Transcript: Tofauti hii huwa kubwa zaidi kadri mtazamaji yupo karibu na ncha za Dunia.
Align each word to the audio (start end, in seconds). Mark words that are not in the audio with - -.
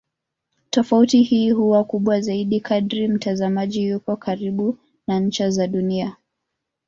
Tofauti 0.69 1.21
hii 1.21 1.51
huwa 1.51 1.83
kubwa 1.83 2.21
zaidi 2.21 2.59
kadri 2.59 3.07
mtazamaji 3.07 3.87
yupo 3.87 4.15
karibu 4.15 4.77
na 5.07 5.19
ncha 5.19 5.49
za 5.49 5.67
Dunia. 5.67 6.15